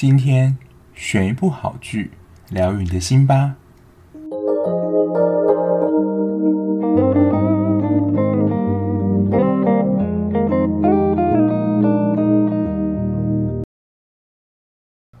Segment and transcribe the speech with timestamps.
[0.00, 0.56] 今天
[0.94, 2.12] 选一部好剧，
[2.48, 3.56] 疗愈你的心吧。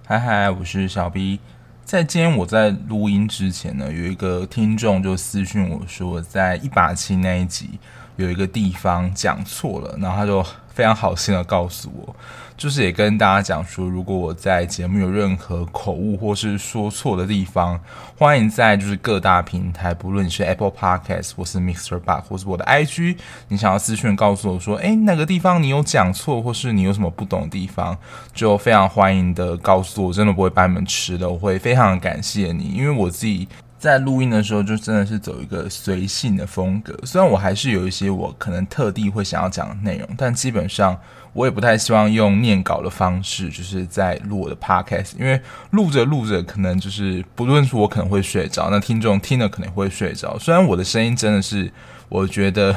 [0.06, 1.40] 嗨嗨，我是小 B。
[1.84, 7.78] 在今天我在录音之前呢，有一个听众就私讯我说，在一把青那一集
[8.16, 10.42] 有一个地方讲错了，然后他就。
[10.72, 12.14] 非常好心的告诉我，
[12.56, 17.78] 就是也跟大家讲说，如果我在节目有任何口误或是说错的地方，
[18.16, 23.16] 欢迎在就是各大平台，不论你是 Apple Podcast 或是 Mixer 吧或是我的 IG，
[23.48, 27.96] 你想要私讯告诉我说，哎，哪个地方你有讲错，或是你有什么不懂的地方，
[28.32, 33.48] 就非常欢迎的告诉我，真的不会把你们吃的，我会非常感谢你，因为我自己。
[33.80, 36.94] 在录音的时候，就真的是走一个随性的风格。
[37.04, 41.00] 虽然我还是有一些我可能特地会想要讲的内容，但基本上
[41.32, 45.12] 我也不太希望用念稿的方式，就是在录我的 podcast。
[45.18, 50.38] 因为录着录着，可能就是不论是我可能会睡着，那听众听了可能会睡着。
[50.38, 51.72] 虽然我的声音真的是
[52.10, 52.76] 我觉得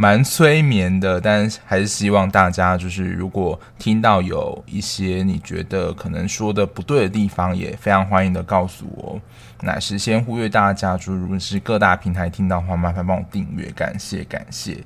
[0.00, 9.20] 蛮催眠的，但还是希望大家就是如果听到有一些你觉得可能说的不对的地方，也非常欢迎的告诉我。
[9.62, 14.78] 那是先呼吁大家，就如果是各大平台听到的话，麻烦帮我订阅，感谢感谢。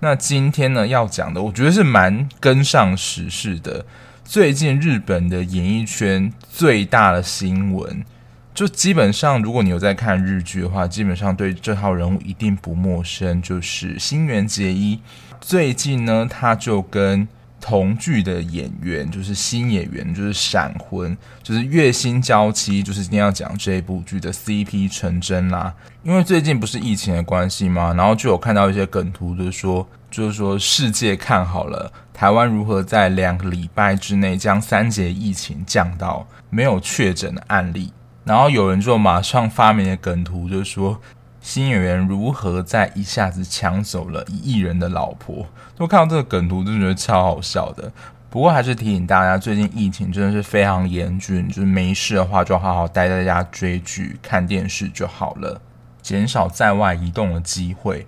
[0.00, 3.86] 那今天呢要讲的，我觉得是蛮跟上时事的。
[4.24, 8.04] 最近日本的演艺圈最大的新闻，
[8.52, 15.00] 就基本上如果你有在看日剧的话，基本上对这套人物一定不陌生，就是新垣结衣。
[15.40, 17.26] 最近呢，他就跟
[17.60, 25.74] 同剧的演员就是新演员，就是闪婚，就是月薪娇妻，就是今天要讲这一部剧的 CP 成真啦。
[26.02, 27.94] 因为最近不是疫情的关系吗？
[27.96, 37.92] 然后就有看到一些梗图，就是说，就是说世界看好了台湾如何在两个礼拜之内将三节疫情降到没有确诊的案例。
[38.24, 41.00] 然后有人就马上发明了梗图，就是说。
[41.42, 45.46] 新演员如何在一下子抢走了一亿人的老婆？
[45.74, 47.90] 都看到这个梗图，真的觉得超好笑的。
[48.28, 55.58] 不过还是提醒大家，最近疫情真的是非常严峻，就是没事的话就好好待在家追剧、看电视就好了，
[56.02, 58.06] 减少在外移动的机会。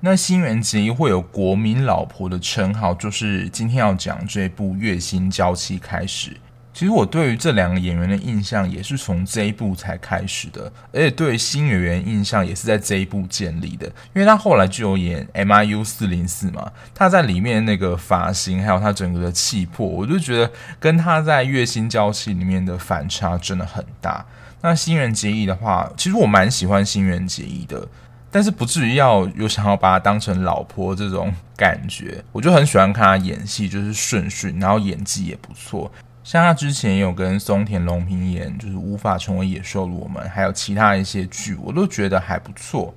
[0.00, 6.36] 那新垣结衣会有国民老婆的称号，就是今天要讲这部《月薪娇妻》开始。
[6.76, 24.26] 其实我对于这两个演员的印象也是从这一部才开始的，而且对新演员印象也是在这一部建立的，因为他后来就有演 MIU 四零四嘛，他在里面那个发型还有他整个的气魄，我就觉得跟他在《月薪娇妻》里面的反差真的很大。
[24.60, 27.88] 那新垣结衣的话，其实我蛮喜欢新垣结衣的，
[28.30, 35.90] 但是不至于要有想要把她当成老婆这种感觉，我就很喜欢看她演戏，就是顺顺，然后演技也不错。
[36.26, 42.92] 像他之前有跟松田龙平演，就是无法成为野兽的我们，还有其他一些剧，我都觉得还不错。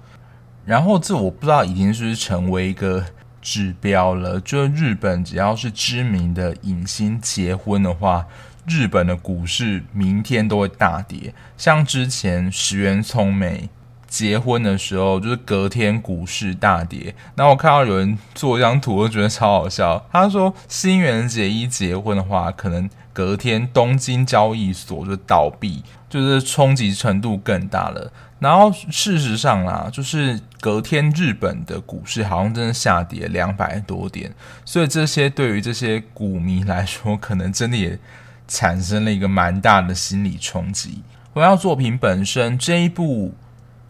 [0.65, 3.05] 然后这我不知道已经是不是成为一个
[3.39, 8.25] 指标了，就日本只要是知名的影星结婚的话，
[8.65, 11.31] 日本的股市明天都会大跌。
[11.55, 13.69] 像之前石原聪美
[14.07, 17.13] 结婚的时候，就是隔天股市大跌。
[17.35, 20.03] 然后我看到有人做一张图，我觉得超好笑。
[20.11, 22.89] 他说新垣结衣结婚的话，可能。
[23.19, 28.09] 隔天东京交易所就倒闭，就是冲击程度更大了。
[28.39, 37.99] 然后事实上啦，就是隔天日本的股市好像真的下跌两百多点，所以这些对于这些股民来说，可能真的也
[38.47, 41.03] 产生了一个蛮大的心理冲击。
[41.33, 43.33] 回到作品本身，这一部。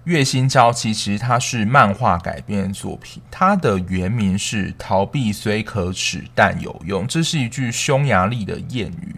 [0.10, 9.16] 月薪娇妻其实它是漫画改编的作品，它的原名是“逃避虽可耻但有用”，这是一句匈牙利的谚语。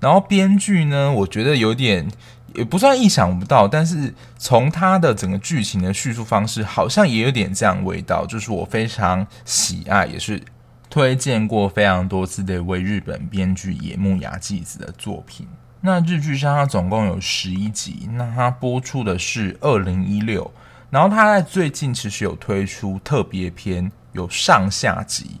[0.00, 2.10] 然后编剧呢，我觉得有点
[2.54, 10.42] 也不算意想不到，但是从它的整个剧情的叙述方式，好像也有点这样味道，就是我非常喜爱，也是
[10.88, 15.46] 推荐过非常多次的一位日本编剧野木雅纪子的作品。
[15.82, 20.52] 那日剧上它总共有十一集，那它播出的是二零一六，
[20.90, 25.40] 然后它在最近其实有推出特别篇，有上下集，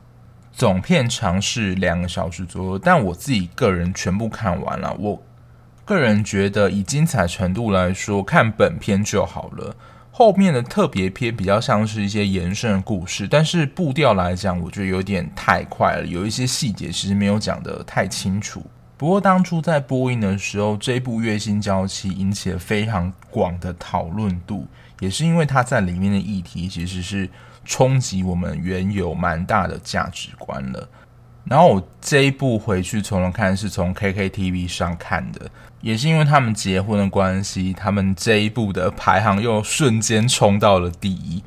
[0.50, 5.22] 总片长是两个小时左右，但我自己个人全部看完了，我
[5.84, 9.76] 个人觉得以精彩程度来说，看本片就好了，
[10.10, 18.64] 后面的特别篇比较像是一些延伸的故事，但是步调来讲，我觉得有点太快了，有一些细节其实没有讲得太清楚。
[19.00, 24.66] 不过当初在播映的时候，这部《月薪娇妻》引起了非常广的讨论度，
[24.98, 27.26] 也是因为它在里面的议题其实是
[27.64, 30.86] 冲击我们原有蛮大的价值观了。
[31.44, 35.50] 然后我这一部回去重新看，是从 KKTV 上看的，
[35.80, 41.42] 也是因为他们结婚的关系，他们这一部的排行又瞬间冲到了第一。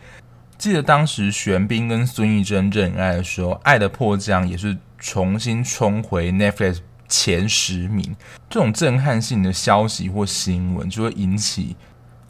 [0.58, 8.16] 记得当时玄彬跟孙艺珍认爱的时候，《爱的迫降》也是重新冲回 Netflix 前十名。
[8.50, 11.76] 这种震撼性的消息或新闻，就会引起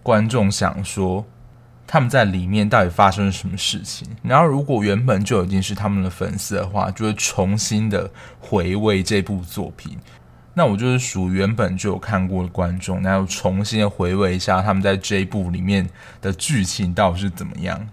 [0.02, 1.26] 观众想说。
[1.86, 4.08] 他们在里面到底发生了什么事情？
[4.24, 8.10] 然后，如果原本就已经是他们的粉丝的话，就会重新的
[8.40, 9.98] 回味这部作品。
[10.56, 15.88] 那我就是属原本就有看过的观众，然后重新的回味一下他们在这一部里面
[16.22, 17.88] 的剧情到底是怎么样。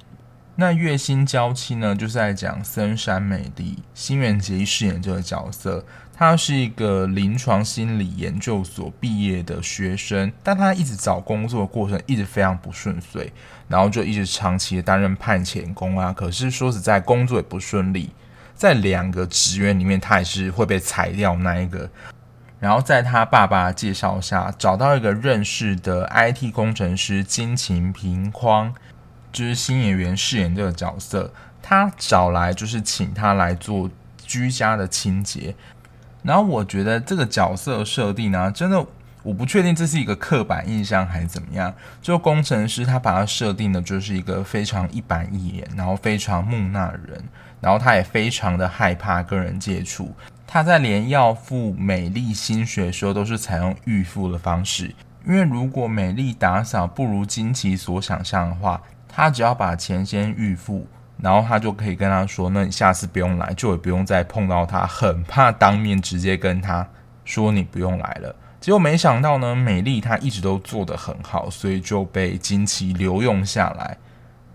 [0.61, 5.83] 那月薪娇妻呢，就是在讲森山美丽，新垣结衣饰演这个角色。
[6.15, 13.33] 他是一个临床心理研究所毕业的学生，但他一直找工作的过程一直非常不顺遂，
[13.69, 16.13] 然后就一直长期的担任派遣工啊。
[16.13, 18.11] 可是说实在，工作也不顺利，
[18.55, 21.89] 在两个职员里面，他也是会被裁掉那一个。
[22.59, 28.75] 然后在他爸爸介绍下，找到一个认识的 IT 工程师金琴平匡，
[29.33, 31.33] 就是新演员饰演这个角色，
[31.63, 33.91] 他找来就是请他来做
[34.25, 35.55] 居家的清洁。
[36.23, 38.85] 然后我觉得这个角色设定呢，真的
[39.23, 41.73] 我不确定这是一个刻板印象还是怎么样。
[42.03, 47.25] 就工程师他把他设定的就是一个非常一板一眼，然后非常木讷的人，
[47.61, 50.15] 然后他也非常的害怕跟人接触。
[50.47, 54.95] 他在连要付美丽薪水的时候都是采用预付的方式，
[55.25, 60.87] 因为如果美丽打扫不如金奇所想象的话，他只要把钱先预付。
[61.23, 66.89] 然后他就可以跟他说：“那你下次不用来，就也不用再碰到他。”很怕当面直接跟他
[67.27, 68.35] 说你不用来了。
[68.59, 73.99] 结果没想到呢，美丽她一直都做得很好，所以就被金奇留用下来。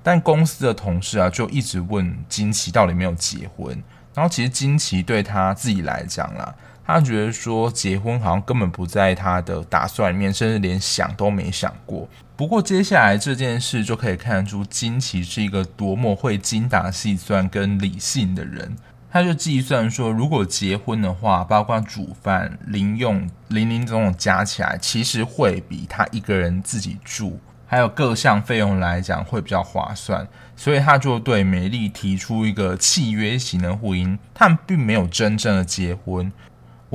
[0.02, 3.70] 但公司的同事啊，就一直问金奇到底没有结婚。
[4.16, 6.56] 然后其实金奇对他自己来讲啦。
[6.86, 12.08] 他觉得说结婚好像根本不在他的打算里面，甚至连想都没想过。
[12.36, 18.76] 不过接下来这件事就可以看出金崎是一个多么会精打细算跟理性的人。
[19.10, 30.28] 他就计算说，如果结婚的话，包括煮饭、零用、零零总总加起来，其实会比他一个人自己住还有各项费用来讲会比较划算。
[30.58, 36.32] 所以他就对美丽提出一个契约型的婚姻，他们并没有真正的结婚。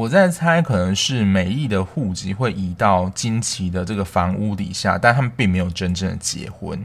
[0.00, 6.82] 我在猜，可能是美丽的户籍会移到金奇的这个房屋底下，但他们并没有真正的结婚，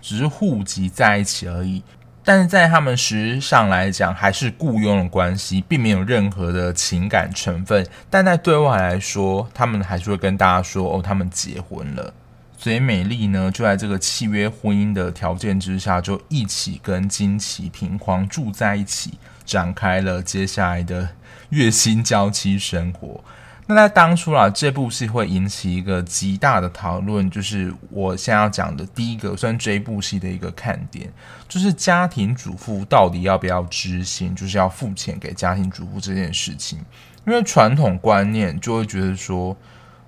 [0.00, 1.82] 只是户籍在一起而已。
[2.22, 7.84] 但是在他们实质上来讲，还是雇佣的关系，并没有任何的情感成分。
[8.08, 12.14] 但在对外来说，他们还是会跟大家说：“哦，他们结婚了。”
[12.56, 21.08] 所以美丽呢，就在这个契约婚姻的条件之下，就一起跟金奇平匡住在一起，展开了接下来的。
[21.52, 23.22] 月薪娇妻生活，
[23.66, 31.12] 那在当初啊，这部戏会引起一个极大的讨论，就是我现在要讲的第一个，算这一部戏的一个看点，
[31.46, 36.78] 就是家庭主妇到底要不要执行，就是要付钱给家庭主妇这件事情。
[37.26, 39.54] 因为传统观念就会觉得说，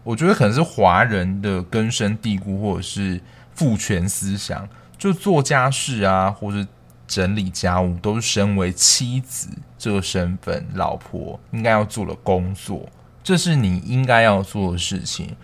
[0.02, 3.20] 我觉得可能是华人的根深蒂固，或者是
[3.52, 6.66] 父权思想，就做家事啊，或者。
[7.06, 9.48] 整理家务都是身为妻子
[9.78, 12.88] 这个身份，老婆应该要做的工作，
[13.22, 15.36] 这是你应该要做的事情。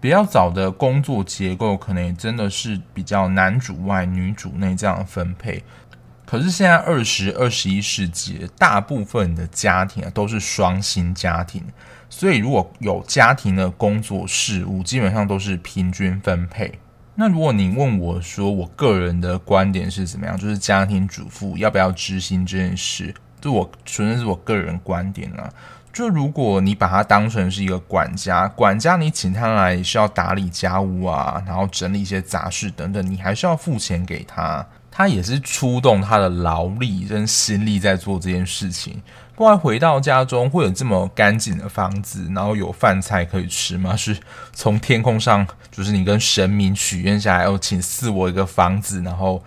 [0.00, 5.64] 比较早的工作结构可能也真的是比较男主外女主内这样分配。
[6.24, 11.64] 可是现在二十二十一世纪，大部分的家庭都是双薪家庭，
[12.10, 16.78] 所以如果有家庭的工作事务，基本上都是平均分配。
[17.20, 20.38] 那如果你问我说，我个人的观点是怎么样？
[20.38, 25.52] 就是家庭主妇要不要支薪这件事，就我纯粹是我个人观点啊。
[25.92, 34.64] 就如果你把他当成是一个管家，管家你请他来是要打理家务啊，然后整理一些杂事等等，你还是要付钱给他。
[34.88, 39.02] 他也是出动他的劳力跟心力在做这件事情，
[39.38, 43.94] 不然回到家中会有这么干净的房子，然后有饭菜可以吃吗？
[43.94, 44.18] 是
[44.52, 49.40] 从天空上，就是你跟神明许愿下来，哦，请赐我一个房子，然后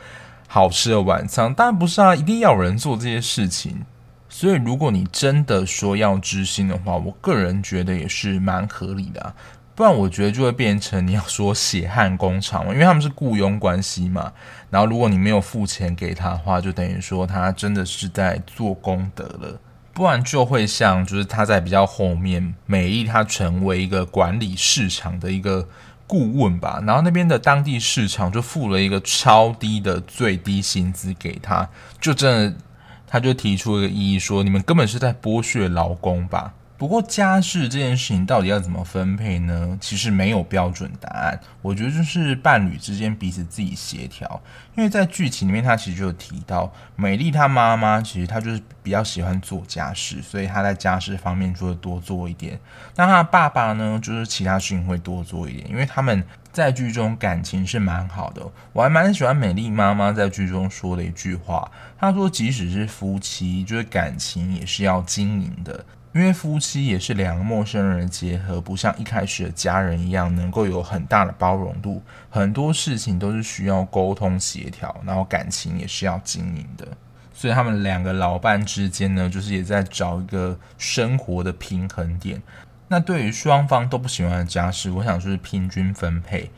[0.48, 3.82] 好吃的晚餐，当然不是啊，一定要有人做这些事情。
[4.30, 9.36] 所以如果你真的说要知心的话，我个人觉得也是蛮合理的啊。
[9.76, 14.32] 不然我觉得就会变成你要说血汗工厂嘛，因为他们是雇佣关系嘛。
[14.70, 19.60] 然后如果你没有付钱给他的话，就等于说他真的是在做功德了。
[19.94, 25.68] 不然就会像就是他在比较后面，美丽他成为一个管理市场的一个
[26.08, 26.82] 顾问吧。
[26.86, 31.70] 然后那边的当地市场就付了一个超低的最低薪资给他，
[32.00, 32.58] 就真的
[33.06, 39.78] 他就提出一个异议说：“你们根本是在剥削劳工吧？”不过家事这件事情到底要怎么分配呢？
[39.80, 41.40] 其实没有标准答案。
[41.62, 44.42] 我觉得就是伴侣之间彼此自己协调。
[44.76, 52.60] 因为在剧情里面，他其实就有提到，美丽她妈妈其实她就是比较喜欢做家事，所以她在家事方面就会多做一点。
[52.96, 58.42] 那她爸爸呢，就是其他事情会多做一点，因为他们在剧中感情是蛮好的。
[58.74, 72.02] 我还蛮喜欢美丽妈妈在剧中说的一句话，她说：“即使是夫妻，就是感情也是要经营的。”因为夫妻也是两个陌生人的结合，不像一开始的家人一样，能够有很大的包容度。
[72.30, 76.86] 很多事情都是需要沟通协调，然后感情也是要经营的。
[77.34, 82.42] 所以他们两个老伴之间呢，就是也在找一个生活的平衡点。
[82.90, 86.52] 那对于双方都不喜欢的家事，我想就是平均分配。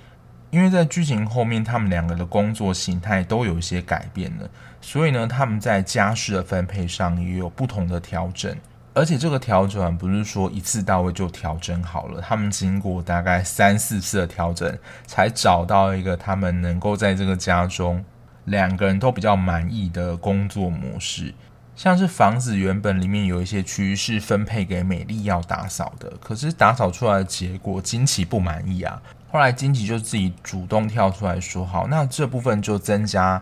[0.50, 4.50] 因为在剧情后面，他们两个的工作形态都有一些改变了，
[4.81, 8.55] 所以呢，他们在家事的分配上也有不同的调整。
[8.95, 18.05] 而且这个调整不是说一次到位就调整好了，他们经过大概三四次的调整，才找到一个他们能够在这个家中
[18.45, 21.33] 两个人都比较满意的工作模式。
[21.75, 33.41] 像是房子原本里面有一些区域是分配给美丽要打扫的，可是打扫出来的结果金奇不满意啊，后来金奇就自己主动跳出来说：“好，那这部分就增加。”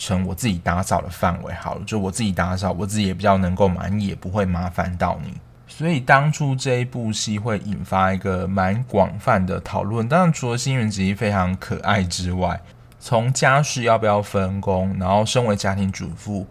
[0.00, 5.34] 成我自己打扫的范围好了，就我自己打扫，我自己也比较能够满意，也不会麻烦到你。
[5.68, 10.08] 所以当初这一部戏会引发一个蛮广泛的讨论。
[10.08, 12.58] 当然，除了新垣结衣非常可爱之外，
[12.98, 16.46] 从家事要不要分工，然后身为家庭主妇，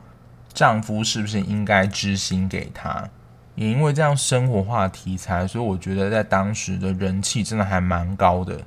[0.53, 3.09] 丈夫是不是应该知心给她，
[3.55, 8.61] 也因为这样生活化题材，所以我觉得在当时的人气真的还蛮高的。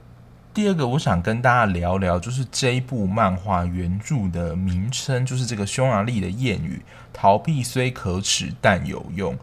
[0.54, 9.34] 第二个，我想跟大家聊聊，就是这一部漫画原著的名称，就是这个匈牙利的谚语“逃避虽可耻，但有用”。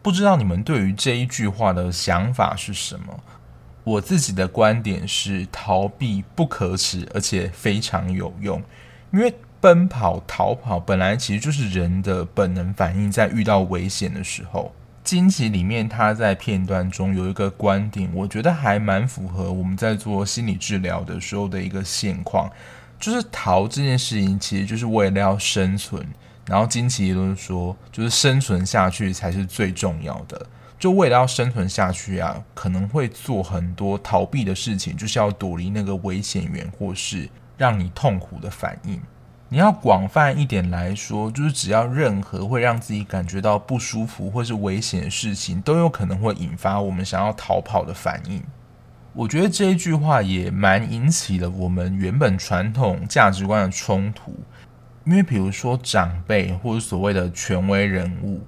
[0.00, 3.20] 不知道你们对于这一句话的想法是什么？
[3.84, 8.62] 我自己的观点是，逃避不可耻，而且非常有用。
[9.12, 14.74] 因为奔跑、逃跑本来其实就是人的本能反应，在遇到危险的时候。
[15.08, 22.50] 惊奇里面，他在片段中有一个观点，我觉得还蛮符合我们在做心理治疗的时候的一个现况，
[23.00, 26.06] 就是逃这件事情其实就是为了要生存。
[26.44, 30.46] 然后惊奇都是说，就是生存下去才是最重要的，
[30.78, 39.00] 就为了要生存下去啊，可能会做很多逃避的事情，就是要躲离那个危险源，或是让你痛苦的反应。
[39.50, 48.42] 你要广泛一点来说，就是只要任何会让自己感觉到不舒服或是危险的事情，都有可能会引发我们想要逃跑的反应。
[49.14, 54.34] 我觉得这一句话也蛮引起了我们原本传统价值观的冲突，
[55.06, 58.42] 因为比如说长辈或者所谓的权威人物，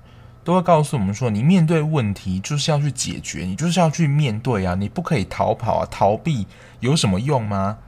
[0.44, 6.46] 都会告诉我们说，你面对问题就是要去解决，你就是要去面对啊，你不可以逃跑啊，逃避
[6.80, 7.78] 有什么用吗？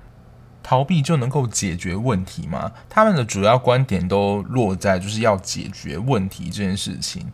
[0.62, 2.70] 逃避就能够解决问题吗？
[2.88, 7.32] 他们的主要观点都落在就是要解决问题这件事情，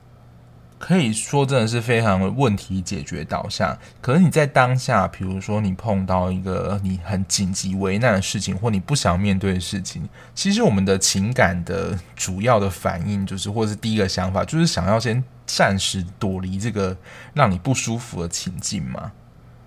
[0.78, 3.76] 可以说真的是非常的问题解决导向。
[4.00, 16.97] 可是你在当下，比如说你碰到一个你很紧急为难的事情，或你不想面对的事情，其实我们的情感的主要的反应就是，或是第一个想法，就是想要先暂时躲离这个
[17.35, 19.12] 让你不舒服的情境嘛。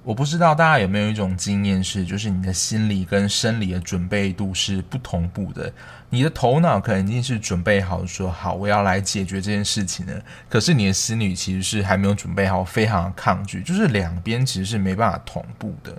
[0.03, 5.71] 我不知道大家有没有一种经验是，就是你的心理跟生理的准备度是不同步的。
[6.09, 15.95] 你的头脑可能已经是准备好说好，我要来解决这件事情了，可是你的心理其实是还没有准备好，非常的抗拒，就是两边其实是没办法同步的。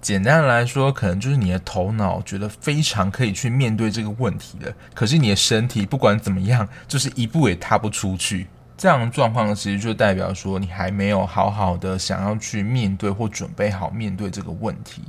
[0.00, 8.46] 简单的来说，可能就是你的头脑觉得非常可以去面对这个问题的，可是你的身体不管怎么样，就是一步也踏不出去。
[8.76, 15.02] 这样的状况其实就代表说，你还没有好好的想要去面对或准备好面对这个问题。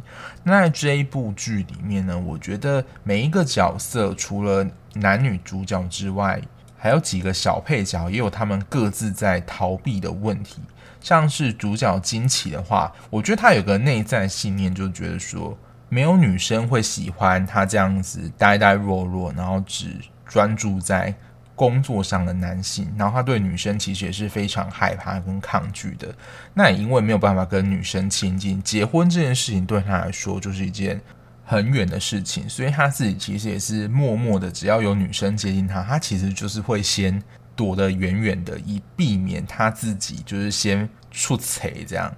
[0.44, 6.40] 那在这一部剧里面呢，我觉得每一个角色除了男女主角之外，
[6.78, 10.62] 还有几个小配角，也有他们各自在逃避的问题。
[11.02, 15.58] 像是主角惊奇的话，我觉得他有个内在信念，就觉得说，
[15.90, 21.14] 没有女生会喜欢他这样子呆呆弱弱，然后只专注在。
[21.56, 26.14] 工作上的男性，然后他对女生其实也是非常害怕跟抗拒的。
[26.54, 31.00] 那也因为没有办法跟女生亲近，结婚这件事情对他来说就是一件
[31.46, 37.22] 很远的事情，所以他自己其实也是默默的，只要有女生接近他，他其实就是会先
[37.56, 42.14] 躲得远远的，以避免他自己就是先出丑这样。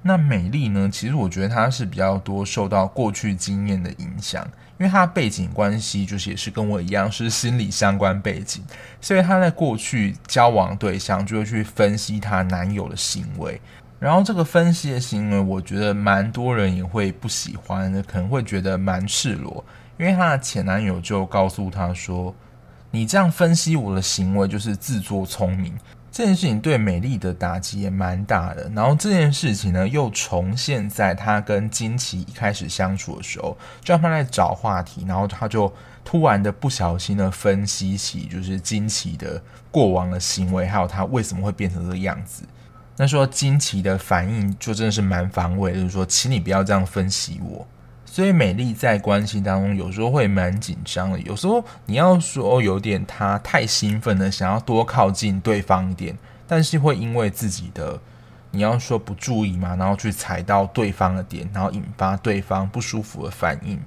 [0.00, 0.88] 那美丽呢？
[0.90, 8.62] 其实我觉得她是比较多受到过去经验的影响，因为她的背景关系就是也是跟我一样是心理相关背景，
[9.00, 13.60] 所以她在过去交往对象就会去分析她男友的行为，
[13.98, 19.64] 然后这个分析的行为，我觉得蛮多人也会不喜欢的，可能会觉得蛮赤裸，
[19.98, 22.34] 因为她的前男友就告诉她说
[22.92, 25.76] ：“你这样分析我的行为就是自作聪明。”
[26.18, 35.72] 这件事情对美丽的打击也蛮大的，然后这件事情呢又重现在他跟金奇一开始相处的时候，就让他在找话题，然后他就
[36.04, 42.42] 突然的不小心的分析起就是金奇的过往的行为，还有他为什么会变成这个样子。
[42.96, 47.64] 那说金奇的反应就真的是蛮防卫，就是说，请你不要这样分析我。
[48.10, 58.00] 所以美丽在关系当中有时候会蛮紧张的，有时候你要说有点她太兴奋了，想要多靠近对方一点，但是会因为自己的
[58.50, 63.78] 你要说不注意嘛，然后去踩到对方的点，然后引发对方不舒服的反应，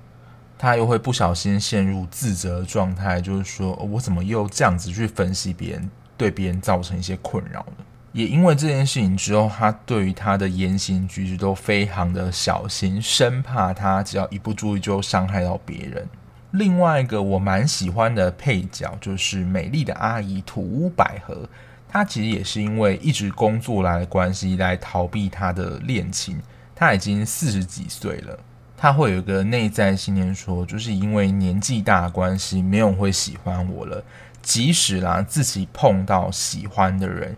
[0.58, 7.84] 她又会不小心陷入自责的状态，就是说我怎么又这样子去分析别人，对别人造成一些困扰呢？
[8.14, 16.08] 也因为这件事情之后，他对于他的言行举止都非常的小心，生怕他只要一不注意就伤害到别人。
[16.52, 21.48] 另外一个我蛮喜欢的配角就是美丽的阿姨土屋百合，
[21.88, 26.38] 她其实也是因为一直工作来的关系来逃避她的恋情。
[26.76, 28.38] 她已经四十几岁了，
[28.76, 34.04] 她会有一个内在信念说，就是因为年纪大的关系，没有人会喜欢我了。
[34.42, 37.34] 即使啦自己碰到喜欢的人。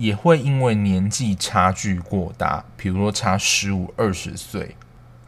[0.00, 4.74] 也会因为年纪差距过大，比如说差十五、二十岁，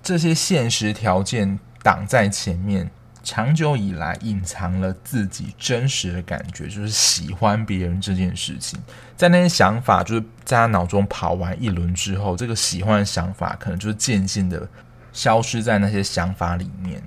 [0.03, 2.91] 这些现实条件挡在前面，
[3.23, 8.81] 长久以来隐藏了自己真实的感觉，就是喜欢别人这件事情。
[9.15, 14.67] 在那些想法就是在他脑中跑完一轮之后，这个喜欢的想法可能就是渐渐的
[15.13, 17.03] 消失在那些想法里面。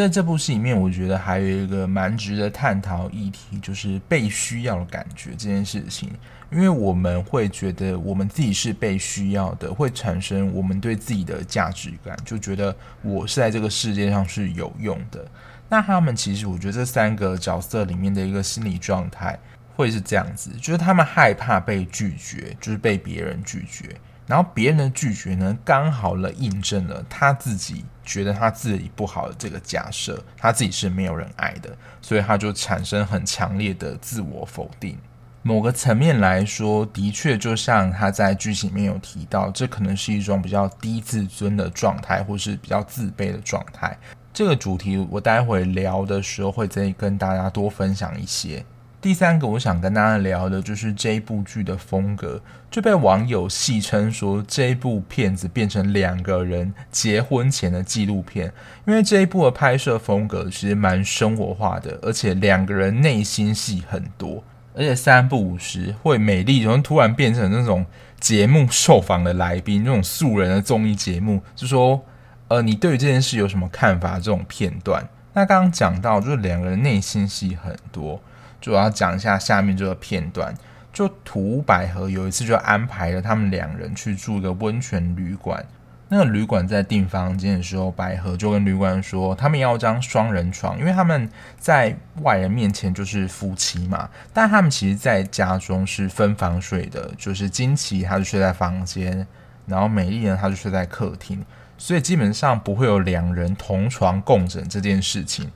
[0.00, 6.10] 在这部戏里面，我觉得还有一个蛮值得探讨议题，就是被需要的感觉这件事情。
[6.50, 15.24] 因为我们会觉得我们自己是被需要的，会产生我们对自己的价值感，就觉得我是在这个世界上是有用的。
[15.68, 19.38] 那他们其实，我觉得这三个角色里面的一个心理状态
[19.76, 23.94] 会是这样子，就是他们害怕被拒绝，就是被别人拒绝，
[24.30, 34.96] 然后别人的拒绝呢，刚好了印证了他自己觉得他自己不好的这个假设，他自己是没有人爱的，所以他就产生很强烈的自我否定。
[35.42, 43.98] 某个层面来说，的确就像他在剧情里面有提到，这可能是一种比较低自尊的状态，或是比较自卑的状态。
[44.32, 48.64] 这个主题我待会聊的时候会再跟大家多分享一些。
[49.00, 52.38] 第三个我想跟大家聊的就是这一部剧的风格，
[52.70, 58.52] 就被网友戏称说这一部片子变成两个人结婚前的纪录片，
[58.86, 64.44] 因为这一部的拍摄风格其实蛮生活化的，而且两个人内心戏很多。
[64.74, 67.84] 而且三不五时会美丽，然后突然变成那种
[68.20, 72.04] 节目受访的来宾，那种素人的综艺节目，就说，
[72.48, 74.14] 呃，你对于这件事有什么看法？
[74.16, 75.08] 这种片段。
[75.32, 78.20] 那刚刚讲到，就是两个人内心戏很多，
[78.60, 80.54] 主要讲一下下面这个片段。
[80.92, 85.64] 就土百合有一次就安排了他们两人去住一个温泉旅馆。
[86.08, 99.24] 那个旅馆在订房间的时候，百合就跟旅馆说，他们要张双人床，因为他们在外人面前就是夫妻嘛，但他们其实在家中是分房睡的，就是金奇他就睡在房间，
[99.66, 101.40] 然后美丽呢他就睡在客厅，
[101.78, 105.48] 所以基本上不会有两人同床共枕这件事情。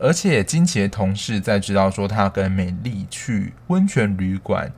[0.00, 4.72] 而且金奇的同事在知道说他要跟美丽去温泉旅馆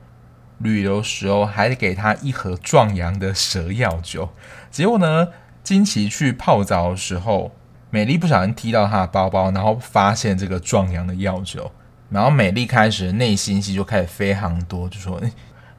[0.59, 4.29] 旅游时候，还给他一盒壮阳的蛇药酒。
[4.69, 5.29] 结果呢，
[5.63, 7.51] 金奇去泡澡的时候，
[7.89, 11.71] 美丽不小心踢到他的包包，然后发现这个壮阳的药酒。
[12.09, 15.19] 然后美丽开始内心戏就开始非常多，就说：“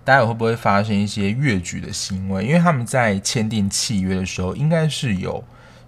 [0.04, 5.44] 大家会不会发生一些越矩的行为？”因为他们在签订契约的时候，应该是有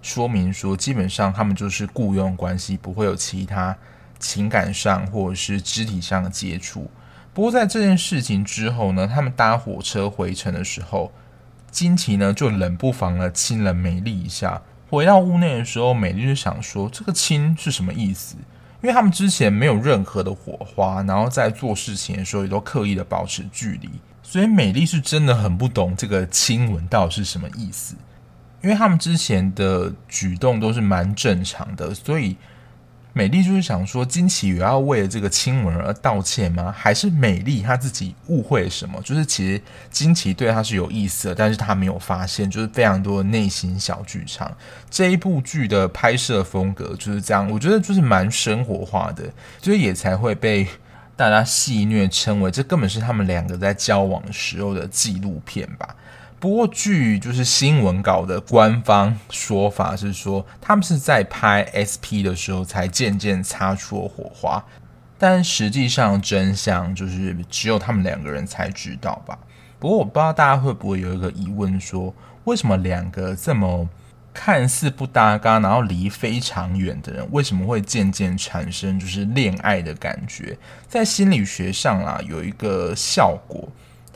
[0.07, 3.75] 说明说，基本上他们就是雇佣关系，不会有其他
[4.17, 6.89] 情感上或者是肢体上的接触。
[7.33, 11.11] 不过在这件事情之后呢，他们搭火车回程的时候，
[11.69, 14.61] 金奇呢就冷不防的亲了美丽一下。
[14.89, 18.37] 回到屋内的时候，美丽就想说这个亲是什么意思？
[18.81, 23.89] 因为他们之前没有任何的火花，然后在做事情的时候也都刻意的保持距离，
[24.23, 27.95] 所以美丽是真的很不懂这个亲吻到底是什么意思。
[28.61, 32.35] 因为他们之前的举动都是蛮正常的，所以。
[33.13, 36.71] 美丽就是想说，金奇也要为了这个亲吻而道歉吗？
[36.71, 39.01] 还是美丽她自己误会什么？
[39.01, 44.55] 就是其实金奇对她是有意思的，但是她没有发现，就是非常多的内心小剧场。
[44.91, 49.23] 这一部剧的拍摄风格就是这样，我觉得就是蛮生活化的，
[49.63, 50.67] 所以也才会被
[51.15, 55.95] 大家戏谑称为这根本是他们两个在交往时候的纪录片吧。
[56.39, 64.63] 不过，据就是新闻稿的官方说法是说，他们是在拍 SP 的时候才渐渐擦出了火花，
[65.17, 69.37] 但实际上真相就是只有他们两个人才知道吧。
[69.79, 73.89] 不过，我不知道大家会不会有一个疑问，说为什么两个这么
[74.31, 80.55] 看似不搭嘎，然后离非常远的人，为什么会渐渐产生就是恋爱的感觉？
[80.87, 83.67] 在心理学上啊，有一个效果。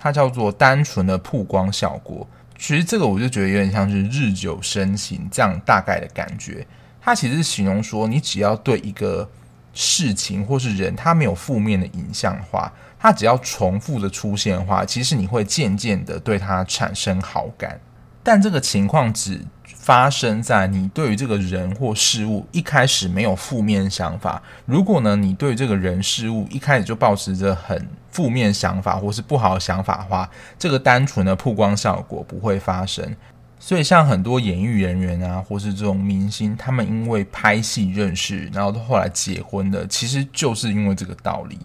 [0.03, 6.65] 它叫做单纯的曝光效果，其实这个我就觉得有点像是日久生情这样大概的感觉。
[6.99, 9.29] 它其实是形容说，你只要对一个
[9.73, 17.79] 事情或是人，它没有负面的影像的话，它只要重复的出现的话，其实你会渐渐的对它产生好感。
[18.23, 19.39] 但这个情况只
[19.75, 24.41] 发生在你对于这个人或事物一开始没有负面想法。
[24.65, 30.29] 如果呢，你对这个人事物一开始就抱持着很负面想法或是不好的想法的话，
[30.59, 33.15] 这个单纯的曝光效果不会发生。
[33.59, 41.59] 所以，像很多演艺人员啊，或是这种明星，他们因为拍戏认识，然后后来结婚的，其实就是因为这个道理。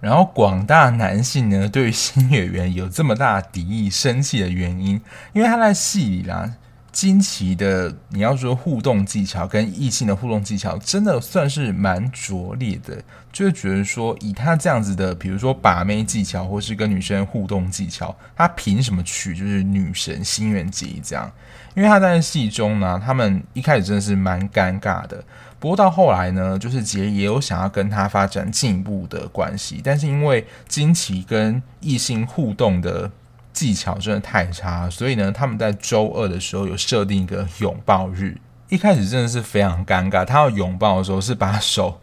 [0.00, 5.00] 然后，广大男性呢，对于新演员有这么大的敌意、生气的原因，
[5.32, 6.54] 因为他在戏里啦。
[6.96, 12.96] 金奇的，你要说互动技巧跟异性的互动技巧，真的算是蛮拙劣的。
[13.30, 21.30] 就是觉得说，以他这样子的，比如说把妹技巧，或是跟女生互动技巧，他凭什么娶就是女神心愿结这样？
[21.74, 25.22] 因为他在戏中呢，他们一开始真的是蛮尴尬的。
[25.60, 33.10] 不过到后来呢，就是杰也有想要跟他发展进一步的关系，但是因为金奇跟异性互动的。
[33.56, 38.36] 技巧真的太差，所以呢，他们在周二的时候有设定一个拥抱日。
[38.68, 41.98] 一开始真的是非常尴尬，他要拥抱的时候是把手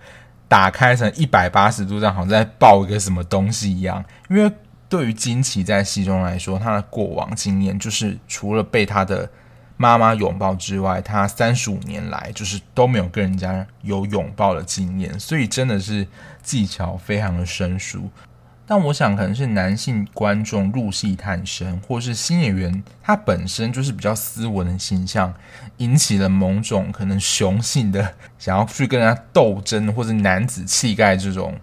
[0.48, 4.04] 打开成一百八十度，这样好像在抱一个什么东西一样。
[4.32, 4.52] 因为
[4.90, 9.30] 对于金奇在戏中来说，他的过往经验就是除了被他的
[9.78, 16.08] 妈妈拥抱之外，他三十五年来就是都没有跟人家有拥抱的经验，所以真的是
[16.42, 18.10] 技巧非常的生疏。
[18.66, 25.34] 但我想，可能是男性观众入戏太深，或是新演员他本身就是比较斯文的形象，
[25.78, 31.60] 引起了某种可能雄性的想要去跟人家斗争，或者男子气概这种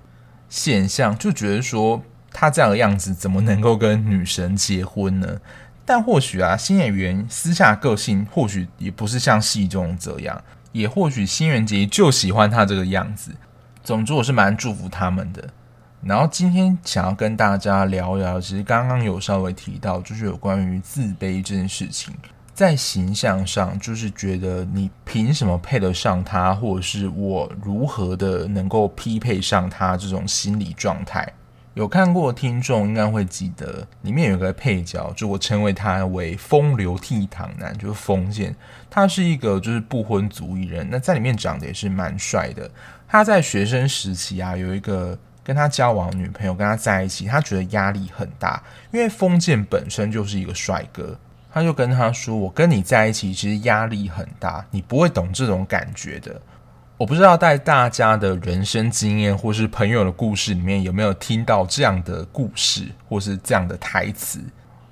[0.51, 5.41] 现象，就觉得说他这样的样子怎么能够跟女神结婚呢？
[5.87, 13.33] 但或许啊，新演员私下个性或许也不是像戏中这样，也或许新垣结衣就喜欢他这个样子。
[13.83, 15.49] 总之，我是蛮祝福他们的。
[16.03, 22.15] 然后今天想要跟大家聊聊，其实刚刚有稍微提到，就是有关于自卑这件事情，
[22.55, 31.31] 在形象上，就是觉得你凭什么配得上他，或者是我如何的能够匹配上他这种心理状态。
[31.75, 38.57] 有看过的听众应该会记得，里面有个配角，就我称为他为风流倜傥男，就是封建，
[38.89, 42.69] 他是一个就是不婚族艺人，那在里面长得也是蛮帅的。
[43.07, 45.19] 他在学生时期啊，有一个。
[45.51, 51.19] 跟他交往女朋友跟他在一起，他觉得压力很大，因为封建本身就是一个帅哥，
[51.53, 56.41] 他就跟他说：“我跟你在一起其实压力很大，你不会懂这种感觉的。”
[56.97, 64.39] 我不知道在大家的人生经验或是朋友的故事里面有没有听到这样的故事或是这样的台词。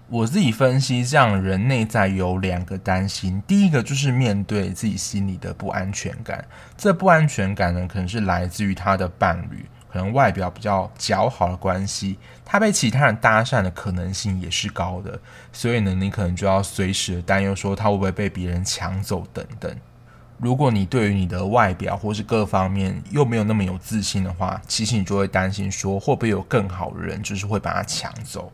[0.08, 6.44] 我自己分析，这样人内在有两个担心，第一个就是面对自己心里的不安全感，
[6.76, 9.64] 这不安全感呢，可能是来自于他的伴侣。
[9.92, 15.18] 可能外表比较姣好的关系，他被其他人搭讪的可能性也是高的，
[15.52, 19.74] 所以呢，你可能就要随时担忧说他会不会被别人抢走等等。
[20.38, 28.52] 如果你对于你的外表或是各方面又没有那么有自信的话，其实你就会担心说会不会有更好的人，就是会把他抢走。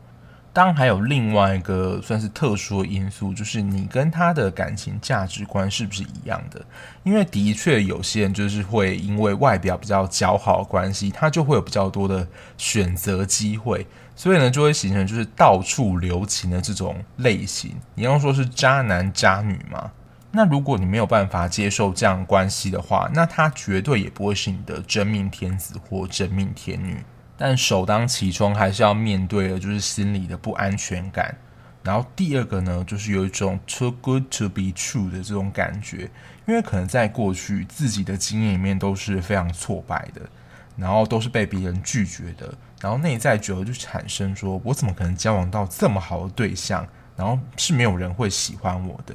[0.55, 6.65] 当然还有另外一个算是特殊的因素，就是你跟他的感情价值观是不是一样的？
[7.03, 12.25] 因为的确有些人就是会因为外表比较姣好的关系，他就会有比较多的
[12.57, 17.75] 选择机会，所以呢就会形成就是到处留情的这种类型。
[17.95, 19.91] 你要说是渣男渣女吗？
[20.31, 27.03] 那如果你没有办法接受这样关系的话，那他绝对也不会是你的真命天子或真命天女。
[27.37, 31.35] 但首当其冲还是要面对的，就是心里的不安全感。
[31.83, 36.09] 然后第二个呢，就是有一种 too good to be true 的这种感觉，
[36.47, 40.21] 因为可能在过去自己的经验里面都是非常挫败的，
[40.75, 49.13] 然后都是被别人拒绝的，然后内在久了就产生说，我怎么可能交往到这么好的对象，然后是没有人会喜欢我的。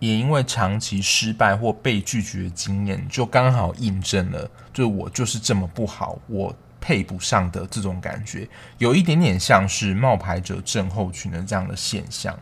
[0.00, 12.36] 也因为长期失败或被拒绝的经验，就刚好印证了，就我就是这么不好，我配不上的这种感觉，有一点点像是冒牌者症候群的这样的现象。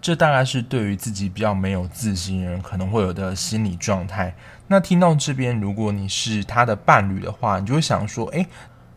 [0.00, 4.34] 这大概是对于自己比较没有自信人可能会有的心理状态。
[4.66, 8.46] 那听到这边，如果你是他的伴侣的话，你就会想说：诶，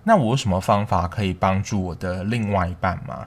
[0.03, 3.25] 那我有什么方法可以帮助我的另外一半吗？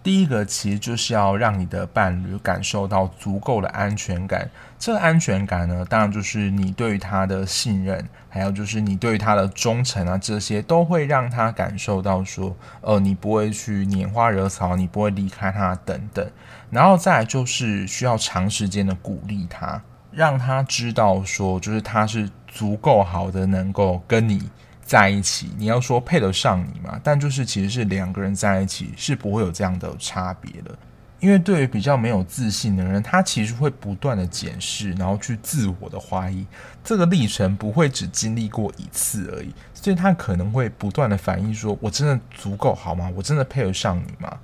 [0.00, 4.48] 第一个其实就是要让你的伴侣感受到足够的安全感。
[4.78, 16.30] 这安全感呢，当然就是你对他的信任，还有就是你对他的忠诚啊，这些都会让他感受到说，呃，你不会去拈花惹草，你不会离开他等等。
[16.70, 24.48] 然后再来就是需要长时间的鼓励他，让他知道说，就是他是足够好的，能够跟你。
[24.88, 26.98] 在一起，你要说配得上你嘛？
[27.04, 30.74] 但就是其实是两个人在一起是不会有这样的差别的，
[31.20, 36.46] 因为对于比较没有自信的人，他其实会不断的检视，然后去自我的怀疑，
[36.84, 43.10] 这个历程不会只经历过一次而已，所以他可能会不断的反映说：“我真的足够好吗？
[43.16, 44.38] 我真的配得上你吗？”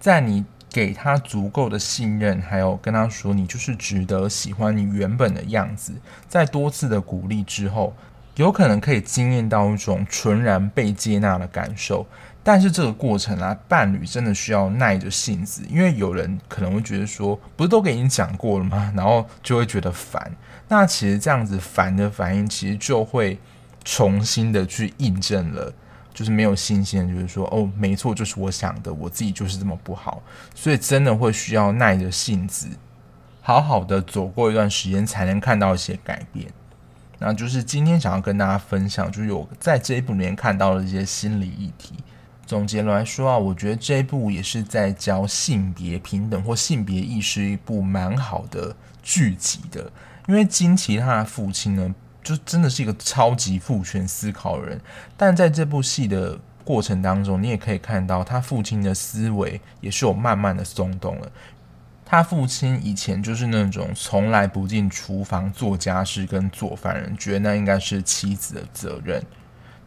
[0.00, 5.92] 在你给他足够的信任，还有跟他说你就是值得喜欢你原本的样子，
[6.28, 7.94] 在多次的鼓励之后。
[8.36, 12.06] 有可能可以经验到一种纯然被接纳的感受，
[12.48, 18.90] 但是这个过程啊，伴侣真的需要耐着性子，因为有人可能会觉得说，不是都给你讲过了吗？
[18.96, 20.32] 然后就会觉得烦。
[20.66, 23.38] 那其实这样子烦的反应，其实就会
[23.84, 25.70] 重新的去印证了，
[26.14, 30.22] 就是没有信心，就是说，哦，没错，就是我想的，我自己就是这么不好，
[30.54, 32.66] 所以真的会需要耐着性子，
[33.42, 36.46] 好好的走过一段时间，才能看到一些改变。
[37.18, 41.92] 那就是今天想要跟大家分享，就是有在这一部里面看到的一些心理议题。
[42.48, 49.92] 总结来说啊，我觉得这一部也是在教性别平等或性别意识一部蛮好的剧集的。
[50.26, 54.80] 因为金奇他的父亲呢，就真的是一个超级父权思考人，
[55.14, 61.30] 但在这部戏的过程当中，你也可以看到他父亲的思维也是有慢慢的松动了。
[62.06, 69.22] 他父亲以前就是那种从来不进厨房做家事跟做饭人，觉得那应该是妻子的责任。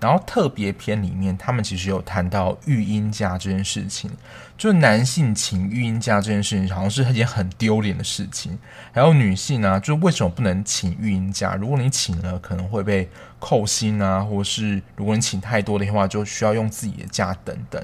[0.02, 4.12] 然后特别篇里面，他们其实有谈到育婴假这件事情，
[4.58, 8.60] 就男性请育婴假这件事情，好像是一件很丢脸的事情。
[8.92, 11.56] 还有女性啊，就为什么不能请育婴假？
[11.56, 13.08] 如果你请了，可能会被
[13.40, 17.82] 扣薪啊，或是如果你请太多的话，就需要用自己的假等等。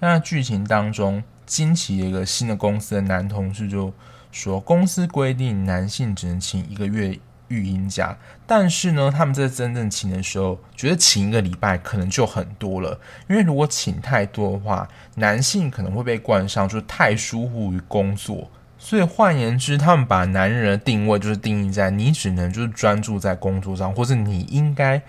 [0.00, 1.22] 那剧情当中。
[1.46, 3.92] 金琪一个新的公司的男同事就
[4.30, 7.18] 说，公司规定男性只能请一个月
[7.50, 25.02] 育婴假，但是呢，他们在真正请的时候，觉得请一个礼拜可能就很多了，因为如果请太多的话，男性可能会被冠上就是太疏忽于工作，所以换言之，他们把男人的定位就是定义在你只能就是专注在工作上，或是你应该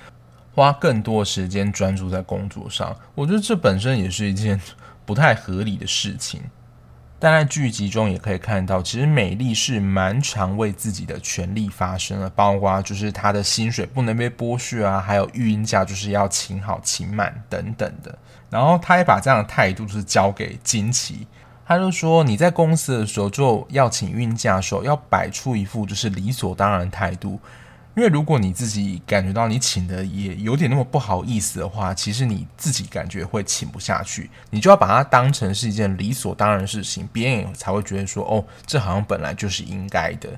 [0.53, 2.93] 花更多的时间专注在工作上。
[3.15, 4.59] 我觉得这本身也是一件。
[5.03, 6.39] 不太合理的事情，
[7.21, 18.17] 但在剧集中也可以看到，其实美丽是蛮常为自己的权利发声的，包括就是她的薪水不能被剥削啊，还有育婴假就是要请好请满等等的。
[18.49, 21.27] 然后她也把这样的态度是交给金奇，
[21.63, 27.39] 他就说你在公司的时候就要请孕假的时候，要摆出一副就是理所当然的态度。
[27.93, 40.29] 因为如果你自己感觉到你请的也有点那么不好意思的话，其实你自己感觉会请不下去，你就要把它当成是一件理所当然的事情，别人也才会觉得说，哦，这好像本来就是应该的。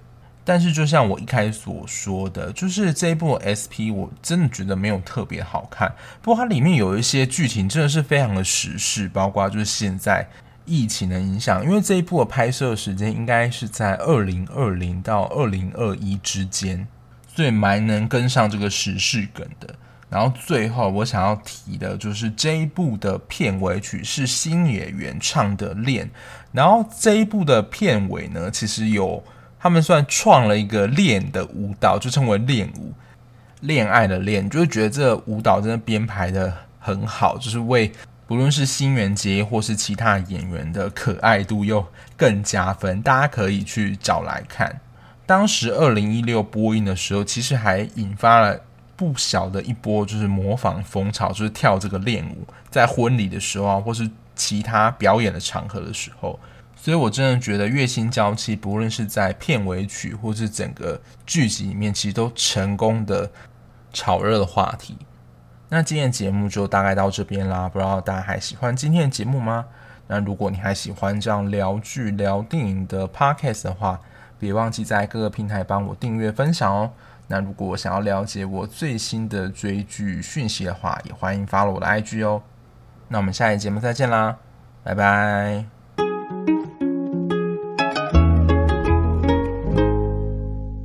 [0.43, 10.27] 但是就像我一开始所说的，就是这一部 SP 我真的觉得没有特别好看，不过它里面有一些剧情真的是非常的时事，包括就是现在
[10.65, 16.87] 疫情的影响，因为这一部的拍摄时间应该是在二零二零到二零二一之间。
[17.33, 19.73] 最蛮能跟上这个时事梗的。
[20.09, 26.05] 然后最后我想要提的就是这一部的片尾曲是星野源唱的《恋》，
[26.51, 29.23] 然后这一部的片尾呢，其实有
[29.59, 32.93] 他们算创了一个恋的舞蹈，就称为恋舞，
[33.61, 37.91] 恋爱的恋，就会觉得这舞蹈真的编排得很好，就是为
[38.27, 41.83] 不论是新垣结或是其他演员的可爱度又
[42.15, 44.79] 更加分，大家可以去找来看。
[45.33, 48.61] 当时二零一六播映的时候，其实还引发了
[48.95, 56.39] 不小的一波，就是模仿风潮，就是跳这个练舞，在婚礼的时候啊，或是其他表演的场合的时候。
[56.75, 63.27] 所以我真的觉得《月薪娇妻》不论是在片尾曲或是整个剧集里面，其实都成功的
[63.91, 64.95] 炒热了话题。
[65.69, 69.65] 那今天的节目就大概到这边啦，不知道大家还喜欢今天的节目吗？
[70.05, 73.99] 那如果你还喜欢这样聊剧、聊电影的 podcast 的话，
[74.43, 76.91] 别忘记在各个平台帮我订阅、分享哦。
[77.27, 82.43] 那如果想要了解我最新的追剧讯息的话，也欢迎发来我的 IG 哦。
[83.07, 84.37] 那我们下一节目再见啦，
[84.83, 85.82] 拜拜。